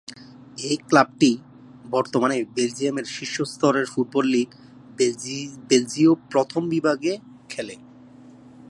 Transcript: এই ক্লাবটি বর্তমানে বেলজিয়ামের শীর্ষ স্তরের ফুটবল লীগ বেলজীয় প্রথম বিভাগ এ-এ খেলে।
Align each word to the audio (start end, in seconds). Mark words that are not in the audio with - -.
এই 0.57 0.77
ক্লাবটি 0.89 1.31
বর্তমানে 1.85 2.37
বেলজিয়ামের 2.55 3.05
শীর্ষ 3.05 3.35
স্তরের 3.43 3.85
ফুটবল 3.85 4.25
লীগ 4.25 4.49
বেলজীয় 5.69 6.11
প্রথম 6.31 6.61
বিভাগ 6.69 6.99
এ-এ 7.05 7.15
খেলে। 7.49 7.75